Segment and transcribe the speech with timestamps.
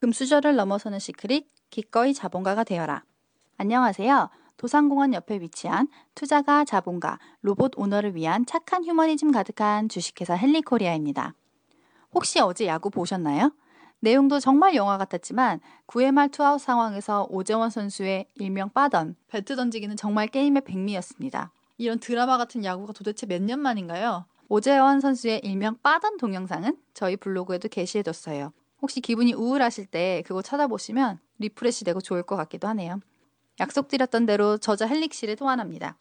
[0.00, 3.04] 금수저를 넘어서는 시크릿, 기꺼이 자본가가 되어라.
[3.58, 4.30] 안녕하세요.
[4.56, 11.34] 도산공원 옆에 위치한 투자가 자본가, 로봇 오너를 위한 착한 휴머니즘 가득한 주식회사 헬릭코리아입니다.
[12.12, 13.52] 혹시 어제 야구 보셨나요?
[14.00, 20.26] 내용도 정말 영화 같았지만 9회 말 투아웃 상황에서 오재원 선수의 일명 빠던 배트 던지기는 정말
[20.26, 21.52] 게임의 백미였습니다.
[21.78, 24.24] 이런 드라마 같은 야구가 도대체 몇 년 만인가요?
[24.50, 28.52] 오재원 선수의 일명 빠던 동영상은 저희 블로그에도 게시해뒀어요.
[28.82, 33.00] 혹시 기분이 우울하실 때 그거 찾아보시면 refresh 되고 좋을 것 같기도 하네요.
[33.60, 35.96] 약속드렸던 대로 저자 헬릭 씨를 소환합니다.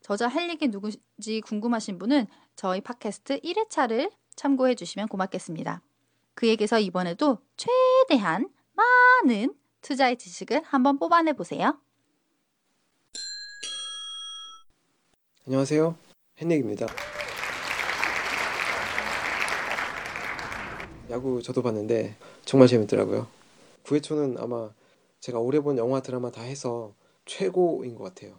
[0.00, 2.26] 저자 헬릭이 누구지 궁금하신 분은
[2.56, 5.82] 저희 팟캐스트 1회차를 참고해 주시면 고맙겠습니다.
[6.34, 11.78] 그에게서 이번에도 최대한 많은 투자의 지식을 한번 뽑아내 보세요.
[15.46, 15.94] 안녕하세요.
[16.40, 16.86] 헬릭입니다.
[21.10, 22.14] 야구 저도 봤는데
[22.44, 23.26] 정말 재밌더라고요.
[23.84, 24.70] 9회 초는 아마
[25.18, 26.94] 제가 오래 본 영화 드라마 다 해서
[27.26, 28.34] 최고인 것 같아요.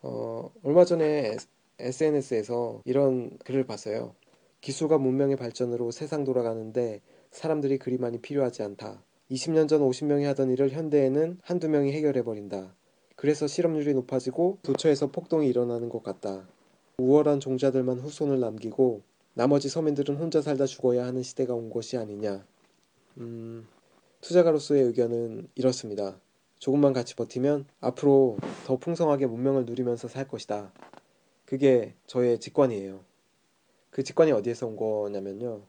[0.00, 1.36] 어, 얼마 전에
[1.78, 4.14] SNS에서 이런 글을 봤어요.
[4.62, 7.02] 기술과 문명의 발전으로 세상 돌아가는데
[7.32, 9.02] 사람들이 그리 많이 필요하지 않다.
[9.30, 12.74] 20년 전 50명이 하던 일을 현대에는 한두 명이 해결해버린다.
[13.14, 16.48] 그래서 실업률이 높아지고 도처에서 폭동이 일어나는 것 같다.
[16.98, 19.02] 우월한 종자들만 후손을 남기고
[19.40, 22.44] 나머지 서민들은 혼자 살다 죽어야 하는 시대가 온 것이 아니냐.
[23.16, 23.66] 음,
[24.20, 26.20] 투자가로서의 의견은 이렇습니다.
[26.58, 30.74] 조금만 같이 버티면 앞으로 더 풍성하게 문명을 누리면서 살 것이다.
[31.46, 33.00] 그게 저의 직관이에요.
[33.88, 35.62] 그 직관이 어디에서 온 거냐면요.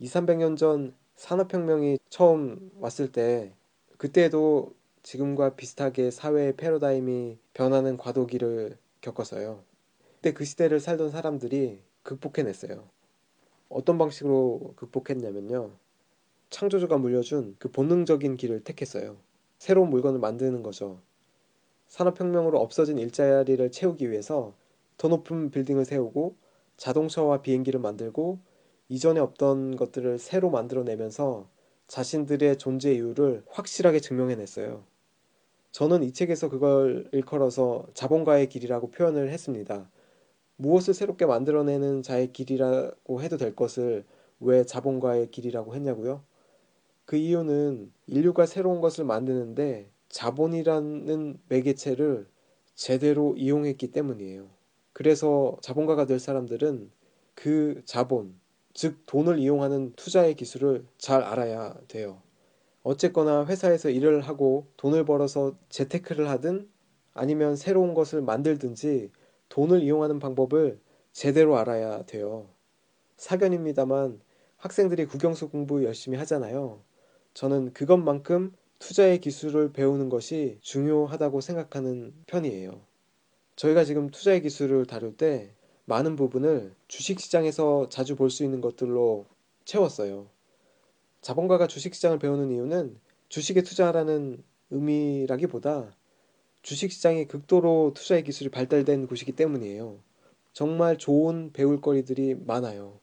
[0.00, 3.54] 2, 300년 전 산업혁명이 처음 왔을 때
[3.96, 9.62] 그때도 지금과 비슷하게 사회의 패러다임이 변하는 과도기를 겪었어요.
[10.16, 12.92] 그때 그 시대를 살던 사람들이 극복해냈어요.
[13.74, 15.72] 어떤 방식으로 극복했냐면요.
[16.50, 19.16] 창조주가 물려준 그 본능적인 길을 택했어요.
[19.58, 21.00] 새로운 물건을 만드는 거죠.
[21.88, 24.54] 산업혁명으로 없어진 일자리를 채우기 위해서
[24.96, 26.36] 더 높은 빌딩을 세우고
[26.76, 28.38] 자동차와 비행기를 만들고
[28.88, 31.48] 이전에 없던 것들을 새로 만들어내면서
[31.88, 34.84] 자신들의 존재 이유를 확실하게 증명해냈어요.
[35.72, 39.90] 저는 이 책에서 그걸 일컬어서 자본가의 길이라고 표현을 했습니다.
[40.56, 44.04] 무엇을 새롭게 만들어내는 자의 길이라고 해도 될 것을
[44.40, 46.22] 왜 자본가의 길이라고 했냐고요?
[47.04, 52.26] 그 이유는 인류가 새로운 것을 만드는데 자본이라는 매개체를
[52.74, 54.48] 제대로 이용했기 때문이에요.
[54.92, 56.90] 그래서 자본가가 될 사람들은
[57.34, 58.34] 그 자본,
[58.72, 62.22] 즉 돈을 이용하는 투자의 기술을 잘 알아야 돼요.
[62.82, 66.68] 어쨌거나 회사에서 일을 하고 돈을 벌어서 재테크를 하든
[67.12, 69.10] 아니면 새로운 것을 만들든지
[69.54, 70.80] 돈을 이용하는 방법을
[71.12, 72.48] 제대로 알아야 돼요.
[73.18, 74.20] 사견입니다만
[74.56, 76.82] 학생들이 국영수 공부 열심히 하잖아요.
[77.34, 82.80] 저는 그것만큼 투자의 기술을 배우는 것이 중요하다고 생각하는 편이에요.
[83.54, 85.52] 저희가 지금 투자의 기술을 다룰 때
[85.84, 89.24] 많은 부분을 주식시장에서 자주 볼 수 있는 것들로
[89.66, 90.26] 채웠어요.
[91.20, 92.98] 자본가가 주식시장을 배우는 이유는
[93.28, 95.94] 주식에 투자하라는 의미라기보다
[96.64, 99.98] 주식시장이 극도로 투자의 기술이 발달된 곳이기 때문이에요.
[100.54, 103.00] 정말 좋은 배울 거리들이 많아요.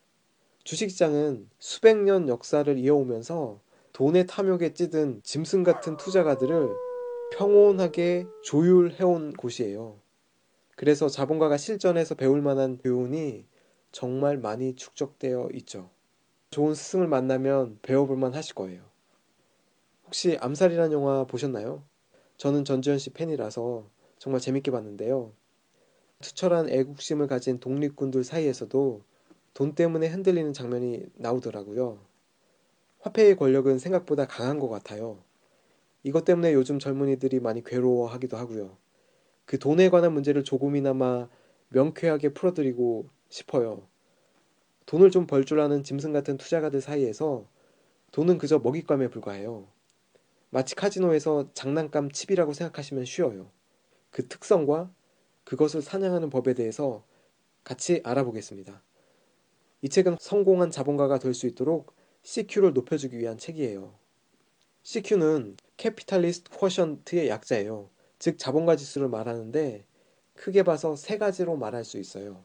[0.64, 3.62] 주식시장은 수백 년 역사를 이어오면서
[3.94, 6.70] 돈의 탐욕에 찌든 짐승 같은 투자가들을
[7.38, 10.00] 평온하게 조율해온 곳이에요.
[10.76, 13.46] 그래서 자본가가 실전에서 배울 만한 교훈이
[13.92, 15.92] 정말 많이 축적되어 있죠.
[16.50, 18.82] 좋은 스승을 만나면 배워볼 만 하실 거예요.
[20.06, 21.91] 혹시 암살이라는 영화 보셨나요?
[22.41, 23.88] 저는 전지현 씨 팬이라서
[24.18, 25.31] 정말 재밌게 봤는데요.
[26.22, 29.03] 투철한 애국심을 가진 독립군들 사이에서도
[29.53, 32.00] 돈 때문에 흔들리는 장면이 나오더라고요.
[33.01, 35.24] 화폐의 권력은 생각보다 강한 것 같아요.
[36.01, 38.75] 이것 때문에 요즘 젊은이들이 많이 괴로워하기도 하고요.
[39.46, 41.30] 그 돈에 관한 문제를 조금이나마
[41.69, 43.88] 명쾌하게 풀어드리고 싶어요.
[44.88, 47.45] 돈을 좀 벌 줄 아는 짐승 같은 투자가들 사이에서
[48.12, 49.68] 돈은 그저 먹잇감에 불과해요.
[50.51, 53.50] 마치 카지노에서 장난감 칩이라고 생각하시면 쉬워요.
[54.09, 54.94] 그 특성과
[55.45, 57.06] 그것을 사냥하는 법에 대해서
[57.63, 58.83] 같이 알아보겠습니다.
[59.81, 63.98] 이 책은 성공한 자본가가 될 수 있도록 CQ를 높여주기 위한 책이에요.
[64.83, 67.89] CQ는 Capitalist Quotient의 약자예요.
[68.19, 69.86] 즉 자본가 지수를 말하는데
[70.36, 72.44] 크게 봐서 세 가지로 말할 수 있어요.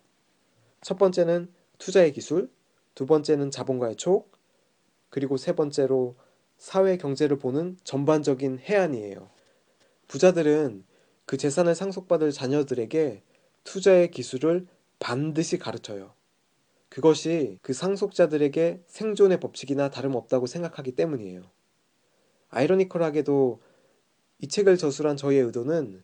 [0.81, 2.51] 첫 번째는 투자의 기술,
[2.95, 4.31] 두 번째는 자본가의 촉,
[5.11, 6.17] 그리고 세 번째로
[6.59, 9.29] 사회 경제를 보는 전반적인 혜안이에요.
[10.09, 10.85] 부자들은
[11.27, 13.23] 그 재산을 상속받을 자녀들에게
[13.65, 14.67] 투자의 기술을
[14.99, 16.15] 반드시 가르쳐요.
[16.89, 21.43] 그것이 그 상속자들에게 생존의 법칙이나 다름없다고 생각하기 때문이에요.
[22.51, 23.61] 아이러니컬하게도
[24.39, 26.03] 이 책을 저술한 저희의 의도는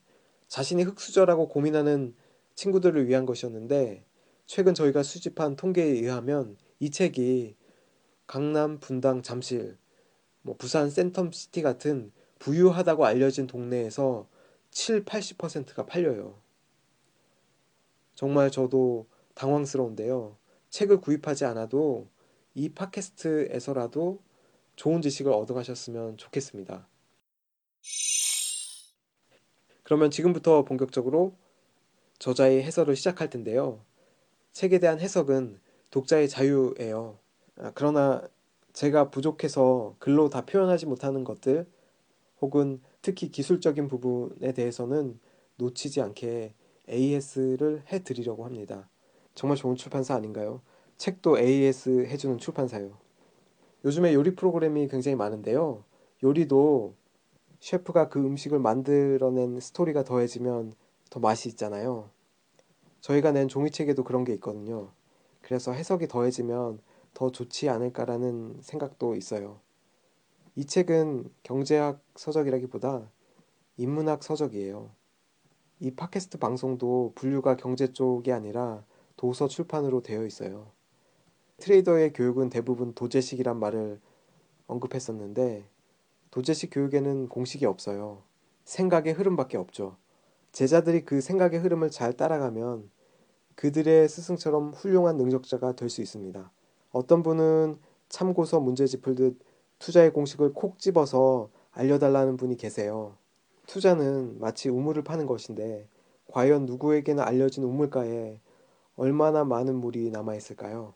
[0.49, 2.15] 자신이 흑수저라고 고민하는
[2.55, 4.05] 친구들을 위한 것이었는데
[4.47, 7.57] 최근 저희가 수집한 통계에 의하면 이 책이
[8.27, 9.79] 강남, 분당, 잠실,
[10.43, 14.29] 뭐 부산 센텀시티 같은 부유하다고 알려진 동네에서
[14.71, 16.39] 7, 80%가 팔려요.
[18.15, 20.37] 정말 저도 당황스러운데요.
[20.71, 22.09] 책을 구입하지 않아도
[22.55, 24.21] 이 팟캐스트에서라도
[24.77, 26.87] 좋은 지식을 얻어가셨으면 좋겠습니다.
[29.83, 31.37] 그러면 지금부터 본격적으로
[32.19, 33.85] 저자의 해설을 시작할 텐데요.
[34.53, 35.61] 책에 대한 해석은
[35.91, 37.19] 독자의 자유예요.
[37.57, 38.27] 아, 그러나
[38.73, 41.67] 제가 부족해서 글로 다 표현하지 못하는 것들
[42.41, 45.21] 혹은 특히 기술적인 부분에 대해서는
[45.57, 46.55] 놓치지 않게
[46.89, 48.89] AS를 해드리려고 합니다.
[49.35, 50.61] 정말 좋은 출판사 아닌가요?
[50.97, 52.99] 책도 AS 해주는 출판사요.
[53.85, 55.85] 요즘에 요리 프로그램이 굉장히 많은데요.
[56.23, 56.95] 요리도
[57.61, 60.75] 셰프가 그 음식을 만들어낸 스토리가 더해지면
[61.11, 62.11] 더 맛이 있잖아요.
[63.01, 64.91] 저희가 낸 종이책에도 그런 게 있거든요.
[65.41, 66.81] 그래서 해석이 더해지면
[67.15, 69.61] 더 좋지 않을까라는 생각도 있어요.
[70.55, 73.11] 이 책은 경제학 서적이라기보다
[73.77, 74.91] 인문학 서적이에요.
[75.81, 78.85] 이 팟캐스트 방송도 분류가 경제 쪽이 아니라
[79.17, 80.71] 도서 출판으로 되어 있어요.
[81.59, 84.01] 트레이더의 교육은 대부분 도제식이란 말을
[84.67, 85.69] 언급했었는데
[86.31, 88.23] 도제식 교육에는 공식이 없어요.
[88.65, 89.97] 생각의 흐름밖에 없죠.
[90.53, 92.91] 제자들이 그 생각의 흐름을 잘 따라가면
[93.55, 96.51] 그들의 스승처럼 훌륭한 능력자가 될 수 있습니다.
[96.93, 97.77] 어떤 분은
[98.09, 99.39] 참고서 문제집 풀듯
[99.79, 103.17] 투자의 공식을 콕 집어서 알려달라는 분이 계세요.
[103.67, 105.89] 투자는 마치 우물을 파는 것인데
[106.29, 108.39] 과연 누구에게나 알려진 우물가에
[108.97, 110.95] 얼마나 많은 물이 남아있을까요?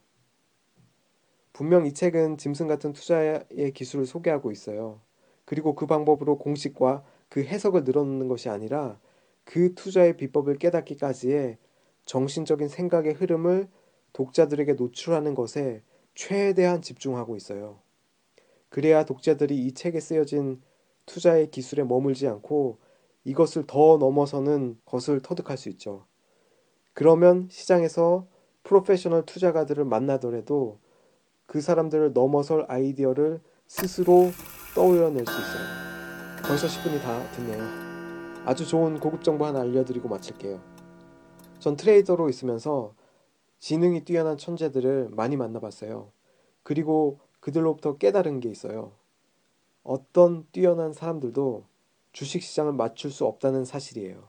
[1.52, 5.00] 분명 이 책은 짐승 같은 투자의 기술을 소개하고 있어요.
[5.46, 8.98] 그리고 그 방법으로 공식과 그 해석을 늘어놓는 것이 아니라
[9.44, 11.56] 그 투자의 비법을 깨닫기까지의
[12.04, 13.68] 정신적인 생각의 흐름을
[14.12, 15.82] 독자들에게 노출하는 것에
[16.14, 17.80] 최대한 집중하고 있어요.
[18.68, 20.60] 그래야 독자들이 이 책에 쓰여진
[21.04, 22.78] 투자의 기술에 머물지 않고
[23.24, 26.06] 이것을 더 넘어서는 것을 터득할 수 있죠.
[26.94, 28.26] 그러면 시장에서
[28.64, 30.78] 프로페셔널 투자가들을 만나더라도
[31.46, 34.30] 그 사람들을 넘어설 아이디어를 스스로
[34.74, 35.86] 떠올려낼 수 있어요.
[36.42, 37.62] 벌써 10분이 다 됐네요.
[38.44, 40.60] 아주 좋은 고급 정보 하나 알려드리고 마칠게요.
[41.58, 42.94] 전 트레이더로 있으면서
[43.66, 46.12] 지능이 뛰어난 천재들을 많이 만나봤어요.
[46.62, 48.92] 그리고 그들로부터 깨달은 게 있어요.
[49.82, 51.64] 어떤 뛰어난 사람들도
[52.12, 54.28] 주식시장을 맞출 수 없다는 사실이에요.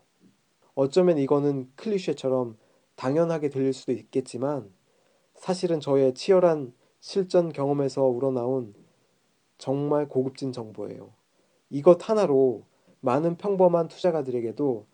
[0.74, 2.58] 어쩌면 이거는 클리셰처럼
[2.96, 4.74] 당연하게 들릴 수도 있겠지만
[5.36, 8.74] 사실은 저의 치열한 실전 경험에서 우러나온
[9.60, 11.14] 정말 고급진 정보예요.
[11.70, 12.66] 이것 하나로
[13.02, 14.88] 많은 평범한 투자가들에게도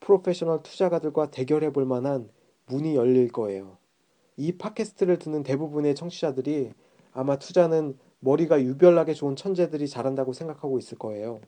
[0.00, 2.30] 프로페셔널 투자가들과 대결해 볼 만한
[2.70, 3.76] 문이 열릴 거예요.
[4.36, 6.72] 이 팟캐스트를 듣는 대부분의 청취자들이
[7.12, 11.40] 아마 투자는 머리가 유별나게 좋은 천재들이 잘한다고 생각하고 있을 거예요.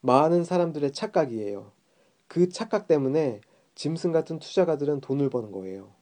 [0.00, 1.72] 많은 사람들의 착각이에요.
[2.26, 3.40] 그 착각 때문에
[3.74, 5.92] 짐승 같은 투자가들은 돈을 버는 거예요.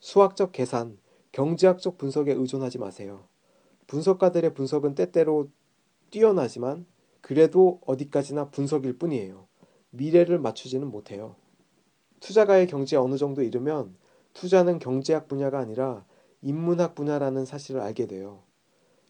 [0.00, 0.98] 수학적 계산,
[1.32, 3.26] 경제학적 분석에 의존하지 마세요.
[3.86, 5.48] 분석가들의 분석은 때때로
[6.10, 6.86] 뛰어나지만
[7.20, 9.46] 그래도 어디까지나 분석일 뿐이에요.
[9.90, 11.36] 미래를 맞추지는 못해요.
[12.24, 13.94] 투자가의 경지에 어느 정도 이르면
[14.32, 16.06] 투자는 경제학 분야가 아니라
[16.40, 18.42] 인문학 분야라는 사실을 알게 돼요.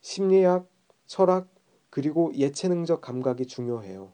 [0.00, 0.68] 심리학,
[1.06, 1.46] 철학,
[1.90, 4.12] 그리고 예체능적 감각이 중요해요.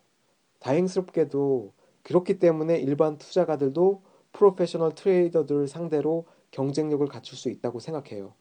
[0.58, 4.02] 다행스럽게도 그렇기 때문에 일반 투자가들도
[4.32, 8.34] 프로페셔널 트레이더들을 상대로 경쟁력을 갖출 수 있다고 생각해요.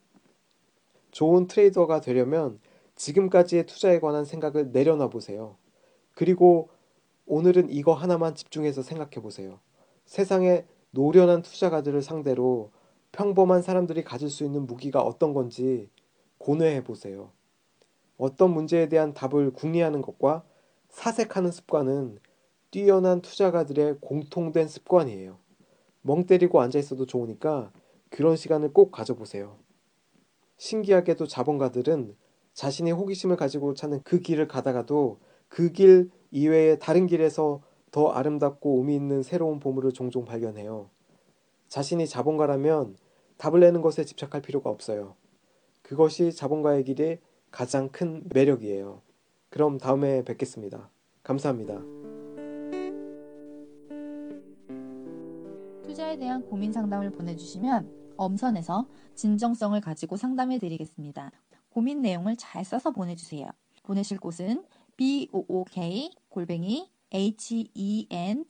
[1.10, 2.60] 좋은 트레이더가 되려면
[2.96, 5.56] 지금까지의 투자에 관한 생각을 내려놔 보세요.
[6.12, 6.68] 그리고
[7.24, 9.58] 오늘은 이거 하나만 집중해서 생각해 보세요.
[10.10, 12.72] 세상에 노련한 투자가들을 상대로
[13.12, 15.88] 평범한 사람들이 가질 수 있는 무기가 어떤 건지
[16.38, 17.30] 고뇌해 보세요.
[18.16, 20.42] 어떤 문제에 대한 답을 궁리하는 것과
[20.88, 22.18] 사색하는 습관은
[22.72, 25.38] 뛰어난 투자가들의 공통된 습관이에요.
[26.02, 27.70] 멍 때리고 앉아 있어도 좋으니까
[28.08, 29.58] 그런 시간을 꼭 가져보세요.
[30.56, 32.16] 신기하게도 자본가들은
[32.54, 38.94] 자신의 호기심을 가지고 찾는 그 길을 가다가도 그 길 이외의 다른 길에서 더 아름답고 의미
[38.94, 40.90] 있는 새로운 보물을 종종 발견해요.
[41.68, 42.96] 자신이 자본가라면
[43.36, 45.14] 답을 내는 것에 집착할 필요가 없어요.
[45.82, 47.20] 그것이 자본가의 길의
[47.50, 49.02] 가장 큰 매력이에요.
[49.48, 50.90] 그럼 다음에 뵙겠습니다.
[51.22, 51.80] 감사합니다.
[55.82, 61.32] 투자에 대한 고민 상담을 보내주시면 엄선해서 진정성을 가지고 상담해 드리겠습니다.
[61.70, 63.48] 고민 내용을 잘 써서 보내주세요.
[63.82, 64.64] 보내실 곳은
[64.96, 68.46] book 골뱅이 henrik.co.kr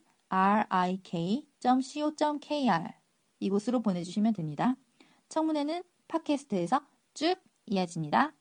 [3.39, 4.75] 이곳으로 보내주시면 됩니다.
[5.29, 6.81] 청문회는 팟캐스트에서
[7.13, 8.33] 쭉 이어집니다.